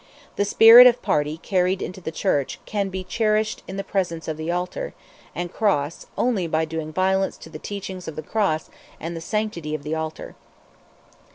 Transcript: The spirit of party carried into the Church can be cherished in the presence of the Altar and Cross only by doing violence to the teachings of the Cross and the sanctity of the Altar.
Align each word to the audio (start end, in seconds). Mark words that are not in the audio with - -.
The 0.35 0.45
spirit 0.45 0.87
of 0.87 1.03
party 1.03 1.37
carried 1.43 1.79
into 1.79 2.01
the 2.01 2.11
Church 2.11 2.57
can 2.65 2.89
be 2.89 3.03
cherished 3.03 3.61
in 3.67 3.77
the 3.77 3.83
presence 3.83 4.27
of 4.27 4.35
the 4.35 4.49
Altar 4.51 4.95
and 5.35 5.53
Cross 5.53 6.07
only 6.17 6.47
by 6.47 6.65
doing 6.65 6.91
violence 6.91 7.37
to 7.37 7.51
the 7.51 7.59
teachings 7.59 8.07
of 8.07 8.15
the 8.15 8.23
Cross 8.23 8.71
and 8.99 9.15
the 9.15 9.21
sanctity 9.21 9.75
of 9.75 9.83
the 9.83 9.93
Altar. 9.93 10.33